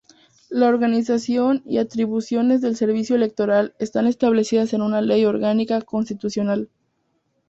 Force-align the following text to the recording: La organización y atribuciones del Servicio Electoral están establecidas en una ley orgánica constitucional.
La 0.49 0.67
organización 0.67 1.61
y 1.63 1.77
atribuciones 1.77 2.61
del 2.61 2.75
Servicio 2.75 3.15
Electoral 3.15 3.75
están 3.77 4.07
establecidas 4.07 4.73
en 4.73 4.81
una 4.81 4.99
ley 4.99 5.25
orgánica 5.25 5.79
constitucional. 5.83 6.69